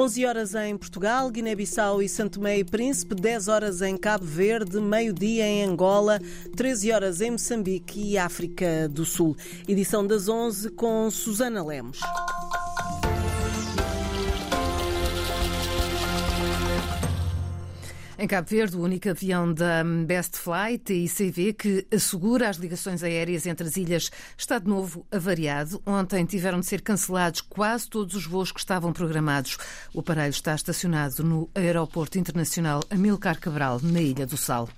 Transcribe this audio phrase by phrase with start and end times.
[0.00, 4.80] 11 horas em Portugal, Guiné-Bissau e Santo Tomé e Príncipe, 10 horas em Cabo Verde,
[4.80, 6.18] meio-dia em Angola,
[6.56, 9.36] 13 horas em Moçambique e África do Sul.
[9.68, 12.00] Edição das 11 com Susana Lemos.
[18.22, 23.46] Em Cabo Verde, o único avião da Best Flight, ICV, que assegura as ligações aéreas
[23.46, 25.80] entre as ilhas, está de novo avariado.
[25.86, 29.56] Ontem tiveram de ser cancelados quase todos os voos que estavam programados.
[29.94, 34.68] O aparelho está estacionado no Aeroporto Internacional Amilcar Cabral, na Ilha do Sal.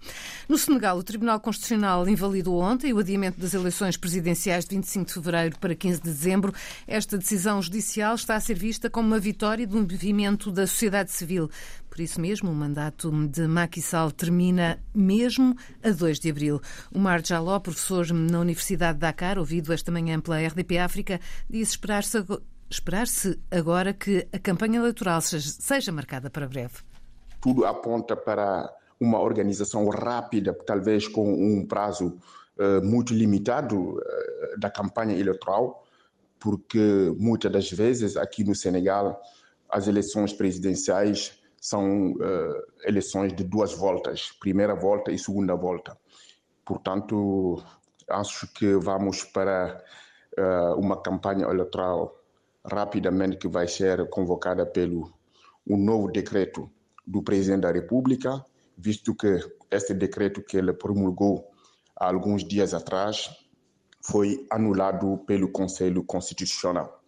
[0.48, 5.14] No Senegal, o Tribunal Constitucional invalidou ontem o adiamento das eleições presidenciais de 25 de
[5.14, 6.54] fevereiro para 15 de dezembro.
[6.86, 11.50] Esta decisão judicial está a ser vista como uma vitória do movimento da sociedade civil.
[11.92, 16.58] Por isso mesmo, o mandato de Macky Sall termina mesmo a 2 de abril.
[16.90, 21.72] O Mar Jaló, professor na Universidade de Dakar, ouvido esta manhã pela RDP África, disse
[21.72, 22.24] esperar-se
[22.70, 23.04] esperar
[23.50, 26.76] agora que a campanha eleitoral seja, seja marcada para breve.
[27.42, 32.16] Tudo aponta para uma organização rápida, talvez com um prazo
[32.56, 35.84] uh, muito limitado uh, da campanha eleitoral,
[36.40, 39.20] porque muitas das vezes aqui no Senegal
[39.68, 45.96] as eleições presidenciais são uh, eleições de duas voltas, primeira volta e segunda volta.
[46.64, 47.62] Portanto,
[48.10, 49.80] acho que vamos para
[50.36, 52.20] uh, uma campanha eleitoral
[52.68, 55.12] rapidamente que vai ser convocada pelo
[55.64, 56.68] um novo decreto
[57.06, 58.44] do presidente da República,
[58.76, 59.38] visto que
[59.70, 61.48] este decreto que ele promulgou
[61.94, 63.30] há alguns dias atrás
[64.00, 67.00] foi anulado pelo Conselho Constitucional.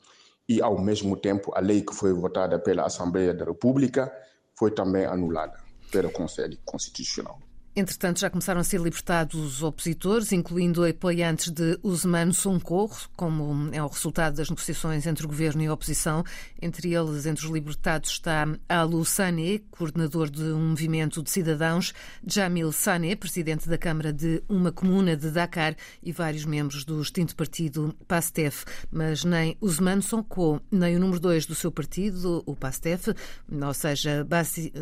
[0.48, 4.12] E, ao mesmo tempo, a lei que foi votada pela Assembleia da República
[4.58, 5.58] foi também anulada
[5.91, 7.38] pelo Conselho Constitucional.
[7.77, 13.83] Entretanto, já começaram a ser libertados os opositores, incluindo apoiantes de Usman Sonko, como é
[13.83, 16.22] o resultado das negociações entre o governo e a oposição.
[16.62, 21.93] Entre eles, entre os libertados, está Alou Sané, coordenador de um movimento de cidadãos,
[22.25, 27.34] Jamil Sané, presidente da Câmara de uma comuna de Dakar e vários membros do extinto
[27.34, 28.66] partido PASTEF.
[28.88, 33.12] Mas nem Usman Sonko, nem o número dois do seu partido, o PASTEF,
[33.50, 34.25] ou seja,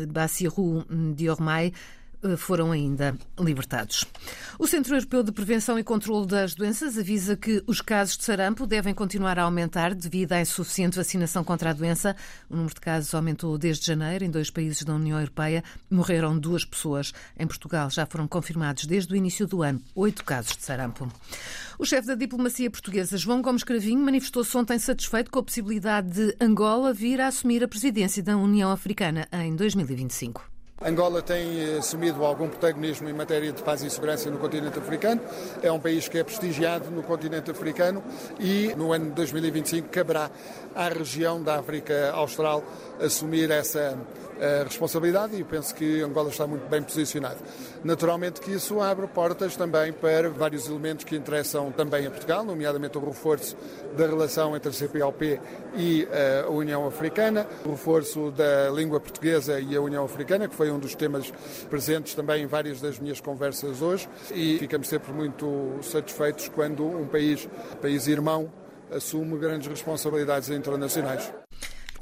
[0.07, 0.85] Bassirou
[1.15, 2.02] Diormai, eh,
[2.37, 4.05] foram ainda libertados.
[4.57, 8.65] O Centro Europeu de Prevenção e Controlo das Doenças avisa que os casos de sarampo
[8.65, 12.15] devem continuar a aumentar devido à insuficiente vacinação contra a doença.
[12.49, 15.63] O número de casos aumentou desde janeiro em dois países da União Europeia.
[15.89, 17.13] Morreram duas pessoas.
[17.37, 21.07] Em Portugal já foram confirmados desde o início do ano oito casos de sarampo.
[21.77, 26.35] O chefe da diplomacia portuguesa, João Gomes Cravinho, manifestou-se ontem satisfeito com a possibilidade de
[26.39, 30.52] Angola vir a assumir a presidência da União Africana em 2025.
[30.85, 35.21] Angola tem eh, assumido algum protagonismo em matéria de paz e segurança no continente africano.
[35.61, 38.03] É um país que é prestigiado no continente africano
[38.37, 40.29] e no ano de 2025 caberá
[40.75, 42.61] à região da África Austral
[42.99, 43.97] assumir essa
[44.43, 47.37] a responsabilidade e penso que Angola está muito bem posicionado.
[47.83, 52.97] Naturalmente que isso abre portas também para vários elementos que interessam também a Portugal, nomeadamente
[52.97, 53.55] o reforço
[53.95, 55.39] da relação entre a CPLP
[55.75, 56.07] e
[56.45, 60.79] a União Africana, o reforço da língua portuguesa e a União Africana, que foi um
[60.79, 61.31] dos temas
[61.69, 67.07] presentes também em várias das minhas conversas hoje, e ficamos sempre muito satisfeitos quando um
[67.07, 67.47] país,
[67.81, 68.51] país irmão,
[68.91, 71.42] assume grandes responsabilidades internacionais.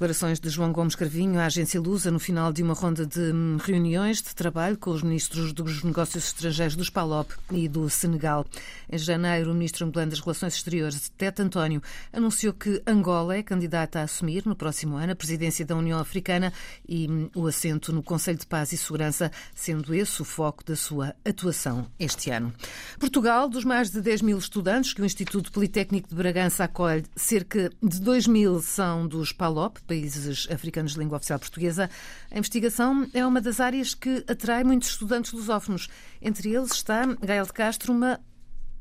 [0.02, 3.58] Declarações de João Gomes Carvinho à agência Lusa no final de uma ronda de hum,
[3.64, 8.44] reuniões de trabalho com os ministros dos Negócios Estrangeiros dos PALOP e do Senegal.
[8.92, 14.00] Em janeiro, o ministro angolano das Relações Exteriores, Tete António, anunciou que Angola é candidata
[14.00, 16.52] a assumir no próximo ano a presidência da União Africana
[16.90, 20.76] e hum, o assento no Conselho de Paz e Segurança, sendo esse o foco da
[20.76, 22.52] sua atuação este ano.
[23.00, 27.70] Portugal, dos mais de 10 mil estudantes que o Instituto Politécnico de Bragança acolhe, cerca
[27.84, 31.90] de 2 mil são dos PALOP, países africanos de língua oficial portuguesa.
[32.32, 35.90] A investigação é uma das áreas que atrai muitos estudantes lusófonos.
[36.22, 38.18] Entre eles está Gael de Castro, uma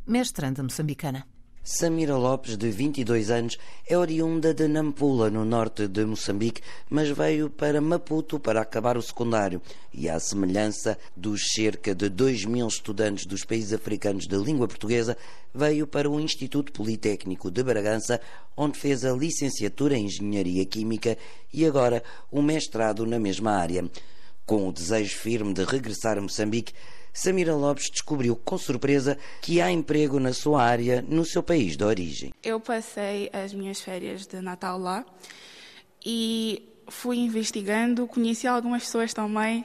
[0.07, 1.27] mestranda moçambicana.
[1.73, 3.57] Samira Lopes, de 22 anos,
[3.87, 9.03] é oriunda de Nampula, no norte de Moçambique, mas veio para Maputo para acabar o
[9.03, 9.63] secundário.
[9.95, 15.17] E à semelhança dos cerca de 2 mil estudantes dos países africanos de língua portuguesa,
[15.55, 18.21] veio para o Instituto Politécnico de Bragança,
[18.57, 21.17] onde fez a licenciatura em Engenharia Química
[21.53, 22.03] e agora
[22.33, 23.89] o mestrado na mesma área.
[24.45, 26.75] Com o desejo firme de regressar a Moçambique,
[27.13, 31.85] Samira Lopes descobriu com surpresa que há emprego na sua área no seu país de
[31.85, 32.33] origem.
[32.43, 35.05] Eu passei as minhas férias de Natal lá
[36.05, 39.65] e fui investigando, conheci algumas pessoas também,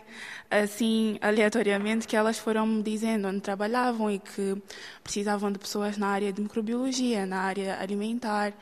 [0.50, 4.56] assim, aleatoriamente, que elas foram me dizendo onde trabalhavam e que
[5.04, 8.54] precisavam de pessoas na área de microbiologia, na área alimentar.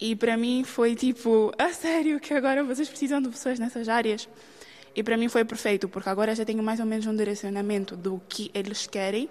[0.00, 4.28] E para mim foi tipo, a sério que agora vocês precisam de pessoas nessas áreas?
[4.96, 8.20] E para mim foi perfeito, porque agora já tenho mais ou menos um direcionamento do
[8.28, 9.28] que eles querem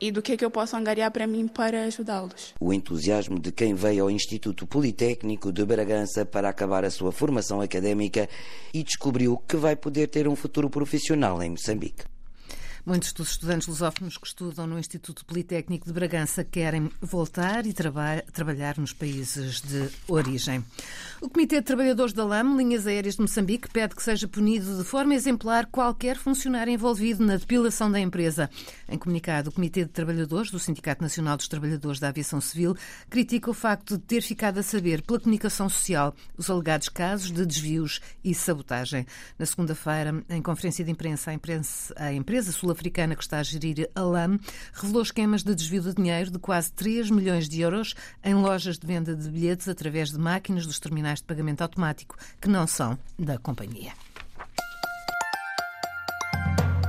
[0.00, 2.54] e do que é que eu posso angariar para mim para ajudá-los.
[2.60, 7.60] O entusiasmo de quem veio ao Instituto Politécnico de Bragança para acabar a sua formação
[7.60, 8.28] académica
[8.74, 12.15] e descobriu que vai poder ter um futuro profissional em Moçambique.
[12.86, 18.22] Muitos dos estudantes lusófonos que estudam no Instituto Politécnico de Bragança querem voltar e traba
[18.32, 20.64] trabalhar nos países de origem.
[21.20, 24.84] O Comitê de Trabalhadores da LAM, Linhas Aéreas de Moçambique, pede que seja punido de
[24.84, 28.48] forma exemplar qualquer funcionário envolvido na depilação da empresa.
[28.88, 32.76] Em comunicado, o Comitê de Trabalhadores do Sindicato Nacional dos Trabalhadores da Aviação Civil
[33.10, 37.44] critica o facto de ter ficado a saber pela comunicação social os alegados casos de
[37.44, 39.04] desvios e sabotagem.
[39.36, 43.42] Na segunda-feira, em conferência de imprensa, a, imprensa, a empresa sul africana que está a
[43.42, 44.38] gerir a LAM
[44.72, 48.86] revelou esquemas de desvio de dinheiro de quase 3 milhões de euros em lojas de
[48.86, 53.38] venda de bilhetes através de máquinas dos terminais de pagamento automático que não são da
[53.38, 54.05] companhia.